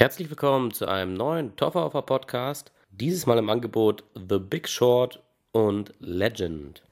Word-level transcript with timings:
Herzlich 0.00 0.30
willkommen 0.30 0.70
zu 0.70 0.88
einem 0.88 1.12
neuen 1.12 1.56
Tofferhofer 1.56 2.00
Podcast. 2.00 2.72
Dieses 2.90 3.26
Mal 3.26 3.36
im 3.36 3.50
Angebot 3.50 4.02
The 4.14 4.38
Big 4.38 4.66
Short 4.66 5.22
und 5.52 5.92
Legend. 5.98 6.82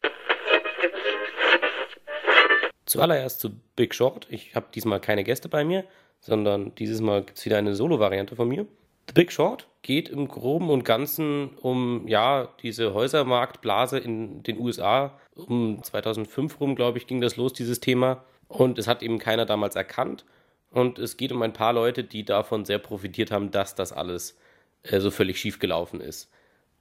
Zuallererst 2.85 3.41
zu 3.41 3.53
Big 3.77 3.95
Short. 3.95 4.27
Ich 4.29 4.55
habe 4.55 4.67
diesmal 4.75 5.01
keine 5.01 5.25
Gäste 5.25 5.49
bei 5.49 5.65
mir, 5.65 5.85
sondern 6.21 6.75
dieses 6.75 7.01
Mal 7.01 7.23
gibt 7.23 7.39
es 7.39 7.47
wieder 7.47 7.57
eine 7.57 7.75
Solo-Variante 7.75 8.37
von 8.37 8.47
mir. 8.47 8.67
The 9.07 9.15
Big 9.15 9.33
Short 9.33 9.69
geht 9.81 10.11
im 10.11 10.29
Groben 10.29 10.69
und 10.69 10.85
Ganzen 10.85 11.57
um 11.63 12.07
ja 12.09 12.51
diese 12.63 12.93
Häusermarktblase 12.93 13.99
in 13.99 14.43
den 14.43 14.59
USA. 14.59 15.19
Um 15.35 15.83
2005 15.83 16.61
rum, 16.61 16.75
glaube 16.75 16.99
ich, 16.99 17.07
ging 17.07 17.23
das 17.23 17.39
los, 17.39 17.55
dieses 17.55 17.81
Thema. 17.81 18.23
Und 18.49 18.79
es 18.79 18.87
hat 18.87 19.03
eben 19.03 19.19
keiner 19.19 19.47
damals 19.47 19.77
erkannt. 19.77 20.27
Und 20.71 20.99
es 20.99 21.17
geht 21.17 21.33
um 21.33 21.43
ein 21.43 21.53
paar 21.53 21.73
Leute, 21.73 22.05
die 22.05 22.25
davon 22.25 22.65
sehr 22.65 22.79
profitiert 22.79 23.31
haben, 23.31 23.51
dass 23.51 23.75
das 23.75 23.93
alles 23.93 24.37
äh, 24.83 25.01
so 25.01 25.11
völlig 25.11 25.39
schief 25.39 25.59
gelaufen 25.59 26.01
ist. 26.01 26.31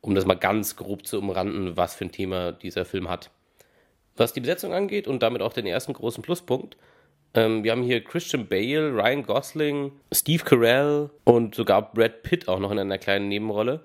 Um 0.02 0.14
das 0.16 0.26
mal 0.26 0.36
ganz 0.36 0.76
grob 0.76 1.06
zu 1.06 1.20
umranden, 1.20 1.78
was 1.78 1.96
für 1.96 2.06
ein 2.06 2.12
Thema 2.12 2.52
dieser 2.52 2.86
Film 2.86 3.10
hat. 3.10 3.32
Was 4.16 4.34
die 4.34 4.42
Besetzung 4.42 4.74
angeht 4.74 5.08
und 5.08 5.22
damit 5.24 5.42
auch 5.42 5.54
den 5.54 5.66
ersten 5.66 5.94
großen 5.94 6.24
Pluspunkt, 6.24 6.78
ähm, 7.34 7.64
wir 7.64 7.72
haben 7.72 7.84
hier 7.84 8.04
Christian 8.04 8.48
Bale, 8.48 8.94
Ryan 8.94 9.24
Gosling, 9.24 9.92
Steve 10.12 10.44
Carell 10.44 11.10
und 11.24 11.56
sogar 11.56 11.94
Brad 11.94 12.24
Pitt 12.24 12.48
auch 12.48 12.60
noch 12.60 12.72
in 12.72 12.80
einer 12.80 12.98
kleinen 12.98 13.28
Nebenrolle. 13.28 13.84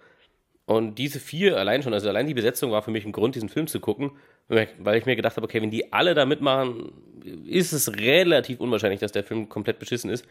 Und 0.64 0.96
diese 0.96 1.18
vier 1.18 1.56
allein 1.56 1.82
schon, 1.82 1.92
also 1.92 2.08
allein 2.08 2.26
die 2.26 2.34
Besetzung 2.34 2.70
war 2.70 2.82
für 2.82 2.92
mich 2.92 3.04
ein 3.04 3.12
Grund, 3.12 3.34
diesen 3.34 3.48
Film 3.48 3.66
zu 3.66 3.80
gucken, 3.80 4.12
weil 4.48 4.96
ich 4.96 5.06
mir 5.06 5.16
gedacht 5.16 5.36
habe, 5.36 5.44
okay, 5.44 5.60
wenn 5.60 5.70
die 5.70 5.92
alle 5.92 6.14
da 6.14 6.24
mitmachen, 6.24 6.92
ist 7.46 7.72
es 7.72 7.92
relativ 7.96 8.60
unwahrscheinlich, 8.60 9.00
dass 9.00 9.12
der 9.12 9.24
Film 9.24 9.48
komplett 9.48 9.78
beschissen 9.78 10.10
ist. 10.10 10.26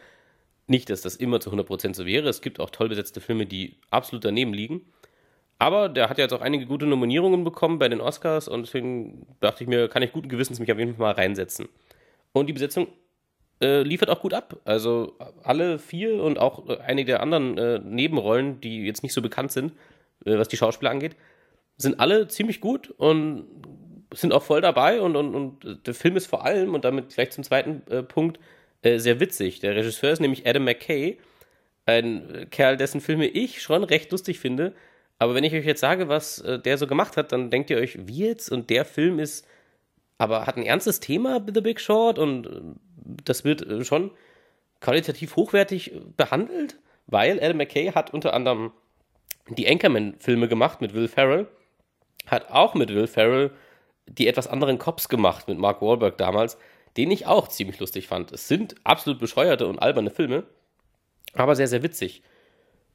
Nicht, 0.66 0.90
dass 0.90 1.02
das 1.02 1.16
immer 1.16 1.40
zu 1.40 1.50
100% 1.50 1.94
so 1.94 2.06
wäre. 2.06 2.28
Es 2.28 2.40
gibt 2.40 2.60
auch 2.60 2.70
toll 2.70 2.88
besetzte 2.88 3.20
Filme, 3.20 3.46
die 3.46 3.76
absolut 3.90 4.24
daneben 4.24 4.54
liegen. 4.54 4.82
Aber 5.58 5.88
der 5.88 6.08
hat 6.08 6.18
ja 6.18 6.24
jetzt 6.24 6.32
auch 6.32 6.40
einige 6.40 6.66
gute 6.66 6.86
Nominierungen 6.86 7.44
bekommen 7.44 7.78
bei 7.78 7.88
den 7.88 8.00
Oscars 8.00 8.48
und 8.48 8.62
deswegen 8.66 9.26
dachte 9.40 9.62
ich 9.62 9.68
mir, 9.68 9.88
kann 9.88 10.02
ich 10.02 10.12
guten 10.12 10.28
Gewissens 10.28 10.60
mich 10.60 10.72
auf 10.72 10.78
jeden 10.78 10.96
Fall 10.96 11.14
mal 11.14 11.20
reinsetzen. 11.20 11.68
Und 12.32 12.46
die 12.46 12.52
Besetzung 12.52 12.88
äh, 13.60 13.82
liefert 13.82 14.10
auch 14.10 14.20
gut 14.20 14.34
ab. 14.34 14.56
Also 14.64 15.16
alle 15.42 15.78
vier 15.78 16.22
und 16.22 16.38
auch 16.38 16.68
einige 16.80 17.12
der 17.12 17.22
anderen 17.22 17.58
äh, 17.58 17.78
Nebenrollen, 17.78 18.60
die 18.60 18.84
jetzt 18.84 19.02
nicht 19.02 19.12
so 19.12 19.22
bekannt 19.22 19.52
sind, 19.52 19.72
äh, 19.72 19.74
was 20.24 20.48
die 20.48 20.56
Schauspieler 20.56 20.90
angeht, 20.90 21.16
sind 21.76 22.00
alle 22.00 22.28
ziemlich 22.28 22.60
gut 22.60 22.90
und 22.90 23.46
sind 24.14 24.32
auch 24.32 24.42
voll 24.42 24.60
dabei 24.60 25.00
und, 25.00 25.16
und, 25.16 25.34
und 25.34 25.86
der 25.86 25.94
Film 25.94 26.16
ist 26.16 26.26
vor 26.26 26.44
allem, 26.44 26.74
und 26.74 26.84
damit 26.84 27.14
gleich 27.14 27.30
zum 27.30 27.44
zweiten 27.44 27.82
äh, 27.90 28.02
Punkt, 28.02 28.38
äh, 28.82 28.98
sehr 28.98 29.20
witzig. 29.20 29.60
Der 29.60 29.74
Regisseur 29.74 30.12
ist 30.12 30.20
nämlich 30.20 30.46
Adam 30.46 30.64
McKay, 30.64 31.18
ein 31.86 32.46
Kerl, 32.50 32.76
dessen 32.76 33.00
Filme 33.00 33.26
ich 33.26 33.62
schon 33.62 33.84
recht 33.84 34.12
lustig 34.12 34.38
finde. 34.38 34.72
Aber 35.18 35.34
wenn 35.34 35.44
ich 35.44 35.54
euch 35.54 35.64
jetzt 35.64 35.80
sage, 35.80 36.08
was 36.08 36.40
äh, 36.40 36.58
der 36.58 36.78
so 36.78 36.86
gemacht 36.86 37.16
hat, 37.16 37.32
dann 37.32 37.50
denkt 37.50 37.70
ihr 37.70 37.78
euch, 37.78 37.98
wie 38.06 38.26
jetzt? 38.26 38.50
Und 38.50 38.70
der 38.70 38.84
Film 38.84 39.18
ist, 39.18 39.46
aber 40.18 40.46
hat 40.46 40.56
ein 40.56 40.64
ernstes 40.64 41.00
Thema, 41.00 41.44
The 41.52 41.60
Big 41.60 41.80
Short, 41.80 42.18
und 42.18 42.46
äh, 42.46 42.60
das 43.24 43.44
wird 43.44 43.62
äh, 43.62 43.84
schon 43.84 44.10
qualitativ 44.80 45.36
hochwertig 45.36 45.92
behandelt, 46.16 46.78
weil 47.06 47.38
Adam 47.38 47.58
McKay 47.58 47.92
hat 47.92 48.12
unter 48.12 48.34
anderem 48.34 48.72
die 49.48 49.68
Anchorman-Filme 49.68 50.48
gemacht 50.48 50.80
mit 50.80 50.94
Will 50.94 51.08
Ferrell, 51.08 51.46
hat 52.26 52.50
auch 52.50 52.74
mit 52.74 52.90
Will 52.90 53.06
Ferrell 53.06 53.50
die 54.06 54.28
etwas 54.28 54.48
anderen 54.48 54.78
Cops 54.78 55.08
gemacht 55.08 55.48
mit 55.48 55.58
Mark 55.58 55.80
Wahlberg 55.82 56.18
damals, 56.18 56.58
den 56.96 57.10
ich 57.10 57.26
auch 57.26 57.48
ziemlich 57.48 57.78
lustig 57.80 58.06
fand. 58.06 58.32
Es 58.32 58.48
sind 58.48 58.74
absolut 58.84 59.18
bescheuerte 59.18 59.66
und 59.66 59.78
alberne 59.78 60.10
Filme, 60.10 60.44
aber 61.34 61.56
sehr, 61.56 61.68
sehr 61.68 61.82
witzig. 61.82 62.22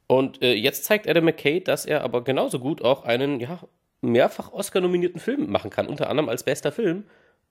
Und 0.06 0.42
äh, 0.42 0.54
jetzt 0.54 0.84
zeigt 0.84 1.08
Adam 1.08 1.24
McKay, 1.24 1.60
dass 1.60 1.84
er 1.84 2.02
aber 2.02 2.24
genauso 2.24 2.58
gut 2.58 2.82
auch 2.82 3.04
einen, 3.04 3.40
ja, 3.40 3.60
mehrfach 4.00 4.52
Oscar-nominierten 4.52 5.20
Film 5.20 5.50
machen 5.50 5.70
kann, 5.70 5.88
unter 5.88 6.08
anderem 6.08 6.28
als 6.28 6.44
bester 6.44 6.72
Film. 6.72 7.04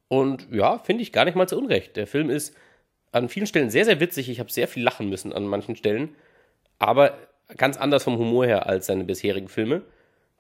Und 0.08 0.48
ja, 0.52 0.80
finde 0.80 1.04
ich 1.04 1.12
gar 1.12 1.26
nicht 1.26 1.36
mal 1.36 1.48
zu 1.48 1.58
Unrecht. 1.58 1.98
Der 1.98 2.08
Film 2.08 2.30
ist 2.30 2.56
an 3.12 3.30
vielen 3.30 3.48
Stellen 3.48 3.70
sehr, 3.70 3.86
sehr 3.86 4.00
witzig. 4.00 4.30
Ich 4.30 4.40
habe 4.40 4.52
sehr 4.52 4.68
viel 4.68 4.84
lachen 4.84 5.10
müssen 5.10 5.34
an 5.34 5.46
manchen 5.46 5.76
Stellen, 5.76 6.16
aber 6.80 7.18
ganz 7.56 7.78
anders 7.78 8.04
vom 8.04 8.18
Humor 8.18 8.46
her 8.46 8.68
als 8.68 8.88
seine 8.88 9.04
bisherigen 9.04 9.48
Filme. 9.48 9.84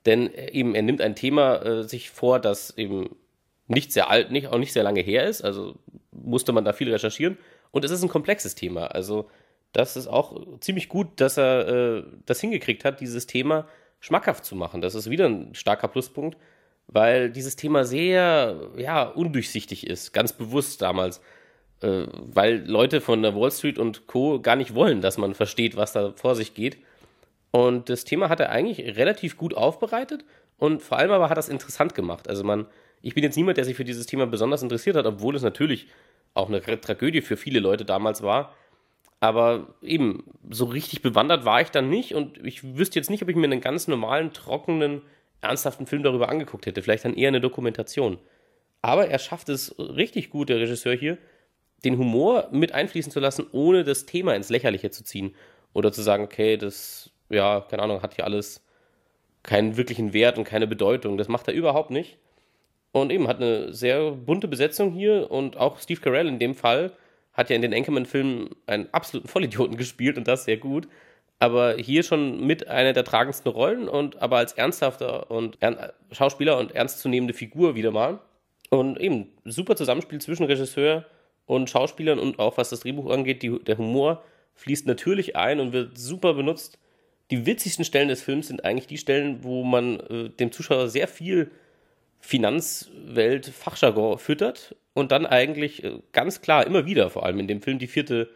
Denn 0.05 0.33
eben, 0.33 0.75
er 0.75 0.81
nimmt 0.81 1.01
ein 1.01 1.15
Thema 1.15 1.61
äh, 1.63 1.83
sich 1.83 2.09
vor, 2.09 2.39
das 2.39 2.77
eben 2.77 3.15
nicht 3.67 3.91
sehr 3.91 4.09
alt, 4.09 4.31
nicht, 4.31 4.47
auch 4.47 4.57
nicht 4.57 4.73
sehr 4.73 4.83
lange 4.83 5.01
her 5.01 5.25
ist. 5.25 5.41
Also 5.41 5.75
musste 6.11 6.53
man 6.53 6.65
da 6.65 6.73
viel 6.73 6.91
recherchieren. 6.91 7.37
Und 7.71 7.85
es 7.85 7.91
ist 7.91 8.03
ein 8.03 8.09
komplexes 8.09 8.55
Thema. 8.55 8.87
Also 8.87 9.29
das 9.73 9.97
ist 9.97 10.07
auch 10.07 10.59
ziemlich 10.59 10.89
gut, 10.89 11.07
dass 11.17 11.37
er 11.37 11.67
äh, 11.67 12.03
das 12.25 12.39
hingekriegt 12.39 12.85
hat, 12.85 13.01
dieses 13.01 13.27
Thema 13.27 13.67
schmackhaft 13.99 14.45
zu 14.45 14.55
machen. 14.55 14.81
Das 14.81 14.95
ist 14.95 15.09
wieder 15.09 15.27
ein 15.27 15.53
starker 15.53 15.87
Pluspunkt, 15.87 16.37
weil 16.87 17.29
dieses 17.29 17.55
Thema 17.55 17.83
sehr 17.83 18.71
ja, 18.77 19.03
undurchsichtig 19.03 19.85
ist, 19.87 20.13
ganz 20.13 20.33
bewusst 20.33 20.81
damals. 20.81 21.21
Äh, 21.81 22.05
weil 22.13 22.65
Leute 22.65 23.01
von 23.01 23.21
der 23.21 23.35
Wall 23.35 23.51
Street 23.51 23.77
und 23.77 24.07
Co. 24.07 24.39
gar 24.39 24.55
nicht 24.55 24.73
wollen, 24.73 25.01
dass 25.01 25.17
man 25.17 25.33
versteht, 25.33 25.75
was 25.75 25.91
da 25.91 26.13
vor 26.15 26.35
sich 26.35 26.53
geht. 26.53 26.77
Und 27.57 27.89
das 27.89 28.03
Thema 28.03 28.29
hat 28.29 28.39
er 28.39 28.51
eigentlich 28.51 28.97
relativ 28.97 29.35
gut 29.35 29.55
aufbereitet 29.55 30.23
und 30.59 30.83
vor 30.83 30.99
allem 30.99 31.09
aber 31.09 31.27
hat 31.27 31.39
das 31.39 31.49
interessant 31.49 31.95
gemacht. 31.95 32.29
Also 32.29 32.43
man, 32.43 32.67
ich 33.01 33.15
bin 33.15 33.23
jetzt 33.23 33.35
niemand, 33.35 33.57
der 33.57 33.65
sich 33.65 33.75
für 33.75 33.83
dieses 33.83 34.05
Thema 34.05 34.27
besonders 34.27 34.61
interessiert 34.61 34.95
hat, 34.95 35.07
obwohl 35.07 35.35
es 35.35 35.41
natürlich 35.41 35.87
auch 36.35 36.49
eine 36.49 36.61
Tragödie 36.61 37.21
für 37.21 37.35
viele 37.35 37.59
Leute 37.59 37.83
damals 37.83 38.21
war. 38.21 38.53
Aber 39.21 39.73
eben, 39.81 40.23
so 40.47 40.65
richtig 40.65 41.01
bewandert 41.01 41.45
war 41.45 41.59
ich 41.59 41.71
dann 41.71 41.89
nicht 41.89 42.13
und 42.13 42.37
ich 42.45 42.77
wüsste 42.77 42.99
jetzt 42.99 43.09
nicht, 43.09 43.23
ob 43.23 43.29
ich 43.29 43.35
mir 43.35 43.45
einen 43.45 43.59
ganz 43.59 43.87
normalen, 43.87 44.33
trockenen, 44.33 45.01
ernsthaften 45.41 45.87
Film 45.87 46.03
darüber 46.03 46.29
angeguckt 46.29 46.67
hätte. 46.67 46.83
Vielleicht 46.83 47.05
dann 47.05 47.15
eher 47.15 47.29
eine 47.29 47.41
Dokumentation. 47.41 48.19
Aber 48.83 49.07
er 49.07 49.17
schafft 49.17 49.49
es 49.49 49.73
richtig 49.79 50.29
gut, 50.29 50.49
der 50.49 50.59
Regisseur 50.59 50.93
hier, 50.93 51.17
den 51.83 51.97
Humor 51.97 52.49
mit 52.51 52.73
einfließen 52.73 53.11
zu 53.11 53.19
lassen, 53.19 53.47
ohne 53.51 53.83
das 53.83 54.05
Thema 54.05 54.35
ins 54.35 54.49
Lächerliche 54.49 54.91
zu 54.91 55.03
ziehen. 55.03 55.33
Oder 55.73 55.91
zu 55.91 56.03
sagen, 56.03 56.23
okay, 56.23 56.57
das 56.57 57.16
ja, 57.29 57.61
keine 57.61 57.83
Ahnung, 57.83 58.01
hat 58.01 58.15
hier 58.15 58.25
alles 58.25 58.63
keinen 59.43 59.77
wirklichen 59.77 60.13
Wert 60.13 60.37
und 60.37 60.43
keine 60.43 60.67
Bedeutung. 60.67 61.17
Das 61.17 61.27
macht 61.27 61.47
er 61.47 61.53
überhaupt 61.53 61.91
nicht. 61.91 62.17
Und 62.91 63.11
eben 63.11 63.27
hat 63.27 63.37
eine 63.37 63.73
sehr 63.73 64.11
bunte 64.11 64.47
Besetzung 64.47 64.91
hier 64.91 65.29
und 65.31 65.57
auch 65.57 65.79
Steve 65.79 66.01
Carell 66.01 66.27
in 66.27 66.39
dem 66.39 66.55
Fall 66.55 66.91
hat 67.33 67.49
ja 67.49 67.55
in 67.55 67.61
den 67.61 67.73
Anchorman-Filmen 67.73 68.49
einen 68.65 68.89
absoluten 68.91 69.27
Vollidioten 69.27 69.77
gespielt 69.77 70.17
und 70.17 70.27
das 70.27 70.45
sehr 70.45 70.57
gut. 70.57 70.87
Aber 71.39 71.75
hier 71.75 72.01
schon 72.01 72.45
mit 72.47 72.67
einer 72.67 72.93
der 72.93 73.03
tragendsten 73.03 73.51
Rollen 73.51 73.87
und 73.87 74.19
aber 74.21 74.37
als 74.37 74.53
ernsthafter 74.53 75.29
und 75.29 75.59
Schauspieler 76.11 76.57
und 76.57 76.73
ernstzunehmende 76.73 77.35
Figur 77.35 77.75
wieder 77.75 77.91
mal. 77.91 78.19
Und 78.69 78.99
eben 78.99 79.29
super 79.45 79.75
Zusammenspiel 79.75 80.19
zwischen 80.19 80.45
Regisseur 80.45 81.05
und 81.45 81.69
Schauspielern 81.69 82.17
und 82.17 82.39
auch 82.39 82.57
was 82.57 82.71
das 82.71 82.81
Drehbuch 82.81 83.11
angeht, 83.11 83.43
die, 83.43 83.59
der 83.63 83.77
Humor 83.77 84.23
fließt 84.55 84.87
natürlich 84.87 85.35
ein 85.35 85.59
und 85.59 85.73
wird 85.73 85.97
super 85.97 86.33
benutzt 86.33 86.79
die 87.31 87.45
witzigsten 87.45 87.85
Stellen 87.85 88.07
des 88.07 88.21
Films 88.21 88.47
sind 88.47 88.63
eigentlich 88.63 88.87
die 88.87 88.97
Stellen, 88.97 89.43
wo 89.43 89.63
man 89.63 89.99
äh, 89.99 90.29
dem 90.29 90.51
Zuschauer 90.51 90.87
sehr 90.89 91.07
viel 91.07 91.51
Finanzwelt-Fachjargon 92.19 94.17
füttert 94.17 94.75
und 94.93 95.11
dann 95.11 95.25
eigentlich 95.25 95.83
äh, 95.83 95.99
ganz 96.13 96.41
klar 96.41 96.65
immer 96.65 96.85
wieder, 96.85 97.09
vor 97.09 97.25
allem 97.25 97.39
in 97.39 97.47
dem 97.47 97.61
Film, 97.61 97.79
die 97.79 97.87
vierte 97.87 98.29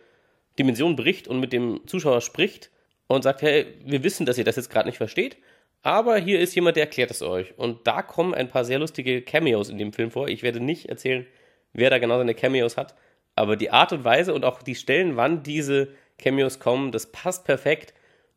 Dimension 0.60 0.96
bricht 0.96 1.28
und 1.28 1.40
mit 1.40 1.54
dem 1.54 1.82
Zuschauer 1.88 2.22
spricht 2.22 2.70
und 3.08 3.24
sagt, 3.24 3.42
hey, 3.42 3.66
wir 3.86 4.04
wissen, 4.04 4.26
dass 4.26 4.38
ihr 4.38 4.44
das 4.44 4.58
jetzt 4.58 4.70
gerade 4.70 4.88
nicht 4.88 4.98
versteht, 4.98 5.38
aber 5.84 6.18
hier 6.18 6.40
ist 6.40 6.54
jemand, 6.54 6.76
der 6.76 6.84
erklärt 6.84 7.12
es 7.12 7.22
euch. 7.22 7.58
Und 7.58 7.88
da 7.88 8.02
kommen 8.04 8.36
ein 8.36 8.50
paar 8.50 8.66
sehr 8.66 8.78
lustige 8.78 9.22
Cameos 9.22 9.70
in 9.70 9.80
dem 9.80 9.94
Film 9.94 10.12
vor. 10.12 10.28
Ich 10.28 10.44
werde 10.44 10.60
nicht 10.60 10.90
erzählen, 10.90 11.26
wer 11.74 11.90
da 11.90 11.98
genau 11.98 12.18
seine 12.18 12.36
Cameos 12.36 12.78
hat, 12.78 12.96
aber 13.36 13.56
die 13.56 13.72
Art 13.72 13.94
und 13.94 14.04
Weise 14.04 14.34
und 14.34 14.46
auch 14.46 14.62
die 14.62 14.76
Stellen, 14.76 15.16
wann 15.16 15.42
diese 15.42 15.90
Cameos 16.18 16.60
kommen, 16.60 16.92
das 16.92 17.12
passt 17.12 17.46
perfekt 17.46 17.94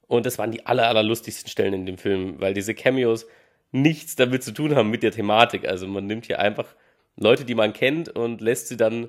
und 0.06 0.26
das 0.26 0.38
waren 0.38 0.50
die 0.50 0.66
aller, 0.66 0.88
aller 0.88 1.02
lustigsten 1.02 1.48
Stellen 1.48 1.74
in 1.74 1.86
dem 1.86 1.98
Film, 1.98 2.40
weil 2.40 2.54
diese 2.54 2.74
Cameos 2.74 3.26
nichts 3.72 4.16
damit 4.16 4.42
zu 4.42 4.52
tun 4.52 4.74
haben 4.74 4.90
mit 4.90 5.02
der 5.02 5.10
Thematik. 5.10 5.66
Also 5.66 5.86
man 5.86 6.06
nimmt 6.06 6.26
hier 6.26 6.38
einfach 6.38 6.74
Leute, 7.16 7.44
die 7.44 7.54
man 7.54 7.72
kennt 7.72 8.08
und 8.08 8.40
lässt 8.40 8.68
sie 8.68 8.76
dann 8.76 9.08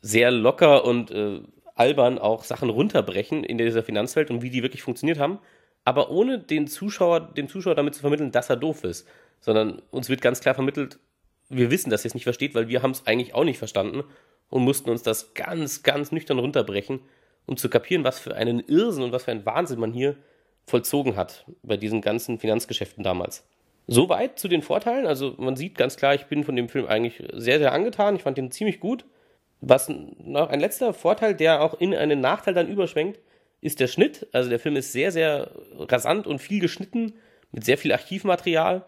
sehr 0.00 0.30
locker 0.30 0.84
und 0.84 1.10
äh, 1.10 1.40
albern 1.74 2.18
auch 2.18 2.44
Sachen 2.44 2.70
runterbrechen 2.70 3.44
in 3.44 3.58
dieser 3.58 3.82
Finanzwelt 3.82 4.30
und 4.30 4.42
wie 4.42 4.50
die 4.50 4.62
wirklich 4.62 4.82
funktioniert 4.82 5.18
haben, 5.18 5.38
aber 5.84 6.10
ohne 6.10 6.38
den 6.38 6.66
Zuschauer, 6.66 7.20
dem 7.20 7.48
Zuschauer 7.48 7.74
damit 7.74 7.94
zu 7.94 8.00
vermitteln, 8.00 8.32
dass 8.32 8.50
er 8.50 8.56
doof 8.56 8.82
ist, 8.82 9.06
sondern 9.40 9.82
uns 9.90 10.08
wird 10.08 10.20
ganz 10.20 10.40
klar 10.40 10.54
vermittelt, 10.54 10.98
wir 11.48 11.70
wissen, 11.70 11.90
dass 11.90 12.04
ihr 12.04 12.08
es 12.08 12.14
nicht 12.14 12.24
versteht, 12.24 12.54
weil 12.54 12.68
wir 12.68 12.82
haben 12.82 12.90
es 12.90 13.06
eigentlich 13.06 13.34
auch 13.34 13.44
nicht 13.44 13.58
verstanden 13.58 14.02
und 14.48 14.64
mussten 14.64 14.90
uns 14.90 15.02
das 15.02 15.34
ganz, 15.34 15.82
ganz 15.82 16.10
nüchtern 16.10 16.38
runterbrechen 16.38 17.00
um 17.46 17.56
zu 17.56 17.68
kapieren, 17.68 18.04
was 18.04 18.18
für 18.18 18.34
einen 18.34 18.60
Irrsinn 18.60 19.04
und 19.04 19.12
was 19.12 19.24
für 19.24 19.30
einen 19.30 19.46
Wahnsinn 19.46 19.80
man 19.80 19.92
hier 19.92 20.16
vollzogen 20.66 21.16
hat 21.16 21.44
bei 21.62 21.76
diesen 21.76 22.00
ganzen 22.00 22.38
Finanzgeschäften 22.38 23.04
damals. 23.04 23.46
Soweit 23.86 24.38
zu 24.38 24.48
den 24.48 24.62
Vorteilen. 24.62 25.06
Also 25.06 25.34
man 25.38 25.56
sieht 25.56 25.76
ganz 25.76 25.96
klar, 25.96 26.14
ich 26.14 26.26
bin 26.26 26.42
von 26.42 26.56
dem 26.56 26.68
Film 26.68 26.86
eigentlich 26.86 27.22
sehr, 27.32 27.58
sehr 27.58 27.72
angetan. 27.72 28.16
Ich 28.16 28.22
fand 28.22 28.36
den 28.36 28.50
ziemlich 28.50 28.80
gut. 28.80 29.04
Was 29.60 29.88
noch 29.88 30.50
ein 30.50 30.60
letzter 30.60 30.92
Vorteil, 30.92 31.34
der 31.34 31.62
auch 31.62 31.74
in 31.80 31.94
einen 31.94 32.20
Nachteil 32.20 32.52
dann 32.52 32.68
überschwenkt, 32.68 33.20
ist 33.60 33.80
der 33.80 33.86
Schnitt. 33.86 34.26
Also 34.32 34.50
der 34.50 34.58
Film 34.58 34.76
ist 34.76 34.92
sehr, 34.92 35.12
sehr 35.12 35.50
rasant 35.78 36.26
und 36.26 36.40
viel 36.40 36.60
geschnitten, 36.60 37.14
mit 37.52 37.64
sehr 37.64 37.78
viel 37.78 37.92
Archivmaterial. 37.92 38.84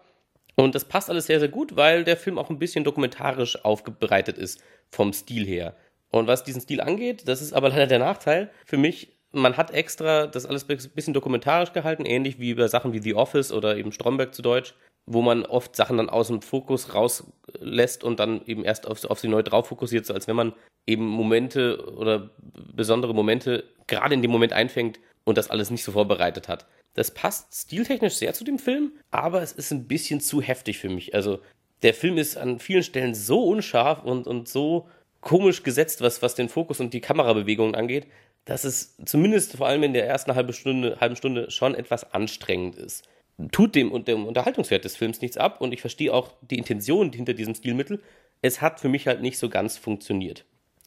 Und 0.55 0.75
das 0.75 0.85
passt 0.85 1.09
alles 1.09 1.25
sehr, 1.25 1.39
sehr 1.39 1.47
gut, 1.47 1.77
weil 1.77 2.03
der 2.03 2.17
Film 2.17 2.37
auch 2.37 2.49
ein 2.49 2.59
bisschen 2.59 2.83
dokumentarisch 2.83 3.63
aufbereitet 3.63 4.37
ist 4.37 4.61
vom 4.89 5.13
Stil 5.13 5.45
her. 5.45 5.75
Und 6.11 6.27
was 6.27 6.43
diesen 6.43 6.61
Stil 6.61 6.81
angeht, 6.81 7.27
das 7.27 7.41
ist 7.41 7.53
aber 7.53 7.69
leider 7.69 7.87
der 7.87 7.99
Nachteil 7.99 8.49
für 8.65 8.77
mich. 8.77 9.15
Man 9.31 9.57
hat 9.57 9.71
extra 9.71 10.25
das 10.25 10.45
alles 10.45 10.67
ein 10.67 10.77
bisschen 10.95 11.13
dokumentarisch 11.13 11.71
gehalten, 11.71 12.05
ähnlich 12.05 12.39
wie 12.39 12.55
bei 12.55 12.67
Sachen 12.67 12.93
wie 12.93 13.01
The 13.01 13.13
Office 13.13 13.51
oder 13.51 13.77
eben 13.77 13.91
Stromberg 13.91 14.33
zu 14.33 14.41
Deutsch, 14.41 14.73
wo 15.05 15.21
man 15.21 15.45
oft 15.45 15.75
Sachen 15.75 15.97
dann 15.97 16.09
aus 16.09 16.27
dem 16.27 16.41
Fokus 16.41 16.95
rauslässt 16.95 18.03
und 18.03 18.19
dann 18.19 18.43
eben 18.45 18.63
erst 18.63 18.87
auf, 18.87 19.03
auf 19.05 19.19
sie 19.19 19.27
neu 19.27 19.43
drauf 19.43 19.67
fokussiert, 19.67 20.07
so 20.07 20.15
als 20.15 20.27
wenn 20.27 20.35
man 20.35 20.53
eben 20.87 21.05
Momente 21.05 21.93
oder 21.95 22.31
besondere 22.73 23.13
Momente 23.13 23.65
gerade 23.85 24.15
in 24.15 24.23
dem 24.23 24.31
Moment 24.31 24.53
einfängt 24.53 24.99
und 25.25 25.37
das 25.37 25.51
alles 25.51 25.69
nicht 25.69 25.83
so 25.83 25.91
vorbereitet 25.91 26.47
hat. 26.47 26.65
Das 26.95 27.11
passt 27.11 27.53
stiltechnisch 27.53 28.15
sehr 28.15 28.33
zu 28.33 28.43
dem 28.43 28.57
Film, 28.57 28.93
aber 29.11 29.41
es 29.41 29.51
ist 29.51 29.71
ein 29.71 29.87
bisschen 29.87 30.21
zu 30.21 30.41
heftig 30.41 30.79
für 30.79 30.89
mich. 30.89 31.13
Also 31.13 31.39
der 31.83 31.93
Film 31.93 32.17
ist 32.17 32.35
an 32.35 32.59
vielen 32.59 32.83
Stellen 32.83 33.13
so 33.13 33.43
unscharf 33.43 34.03
und, 34.03 34.27
und 34.27 34.49
so 34.49 34.89
komisch 35.21 35.63
gesetzt, 35.63 36.01
was, 36.01 36.21
was 36.21 36.35
den 36.35 36.49
Fokus 36.49 36.79
und 36.79 36.93
die 36.93 37.01
Kamerabewegungen 37.01 37.75
angeht, 37.75 38.07
dass 38.45 38.63
es 38.63 38.95
zumindest 39.05 39.57
vor 39.57 39.67
allem 39.67 39.83
in 39.83 39.93
der 39.93 40.07
ersten 40.07 40.33
halben 40.33 40.53
Stunde, 40.53 40.97
halben 40.99 41.15
Stunde 41.15 41.51
schon 41.51 41.75
etwas 41.75 42.13
anstrengend 42.13 42.75
ist. 42.75 43.07
Tut 43.51 43.75
dem 43.75 44.03
dem 44.05 44.25
Unterhaltungswert 44.25 44.83
des 44.83 44.97
Films 44.97 45.21
nichts 45.21 45.37
ab 45.37 45.61
und 45.61 45.73
ich 45.73 45.81
verstehe 45.81 46.13
auch 46.13 46.33
die 46.41 46.57
Intention 46.57 47.11
hinter 47.13 47.33
diesem 47.33 47.55
Stilmittel. 47.55 48.01
Es 48.41 48.61
hat 48.61 48.79
für 48.79 48.89
mich 48.89 49.07
halt 49.07 49.21
nicht 49.21 49.37
so 49.37 49.49
ganz 49.49 49.77
funktioniert. 49.77 50.45